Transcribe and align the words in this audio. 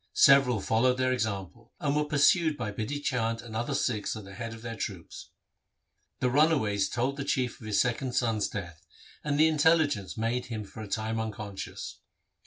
Several 0.13 0.59
followed 0.61 0.95
their 0.97 1.13
example, 1.13 1.73
and 1.79 1.95
were 1.95 2.05
pursued 2.05 2.57
by 2.57 2.71
Bidhi 2.71 3.03
Chand 3.03 3.43
and 3.43 3.55
other 3.55 3.75
Sikhs 3.75 4.15
at 4.15 4.23
the 4.23 4.33
head 4.33 4.51
of 4.51 4.63
their 4.63 4.75
troops. 4.75 5.29
The 6.21 6.29
runaways 6.31 6.89
told 6.89 7.17
the 7.17 7.23
Chief 7.23 7.61
of 7.61 7.67
his 7.67 7.79
second 7.79 8.13
son's 8.13 8.47
death, 8.49 8.83
and 9.23 9.39
the 9.39 9.47
intelligence 9.47 10.17
made 10.17 10.47
him 10.47 10.63
for 10.63 10.81
a 10.81 10.87
time 10.87 11.19
unconscious. 11.19 11.99